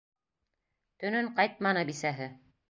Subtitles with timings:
[1.03, 2.31] Төнөн ҡайтманы бисәһе.